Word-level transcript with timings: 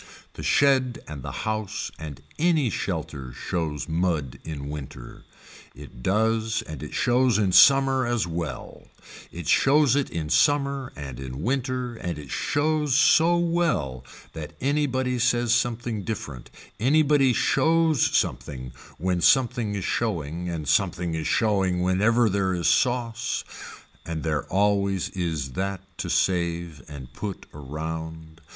The 0.33 0.41
shed 0.41 0.97
and 1.07 1.21
the 1.21 1.31
house 1.45 1.91
and 1.99 2.23
any 2.39 2.71
shelter 2.71 3.31
shows 3.33 3.87
mud 3.87 4.39
in 4.43 4.67
winter, 4.67 5.25
it 5.75 6.01
does 6.01 6.63
and 6.63 6.81
it 6.81 6.95
shows 6.95 7.37
in 7.37 7.51
summer 7.51 8.07
as 8.07 8.25
well, 8.25 8.87
it 9.31 9.47
shows 9.47 9.95
it 9.95 10.09
in 10.09 10.29
summer 10.29 10.91
and 10.95 11.19
in 11.19 11.43
winter 11.43 11.93
and 11.97 12.17
it 12.17 12.31
shows 12.31 12.95
so 12.95 13.37
well 13.37 14.03
that 14.33 14.53
anybody 14.59 15.19
says 15.19 15.53
something 15.53 16.01
different, 16.01 16.49
anybody 16.79 17.31
shows 17.31 18.01
something 18.03 18.71
when 18.97 19.21
something 19.21 19.75
is 19.75 19.85
showing, 19.85 20.49
and 20.49 20.67
something 20.67 21.13
is 21.13 21.27
showing 21.27 21.83
whenever 21.83 22.27
there 22.27 22.55
is 22.55 22.67
sauce 22.67 23.43
and 24.03 24.23
there 24.23 24.45
always 24.47 25.09
is 25.09 25.51
that 25.51 25.81
to 25.99 26.09
save 26.09 26.81
and 26.87 27.13
put 27.13 27.45
around. 27.53 28.41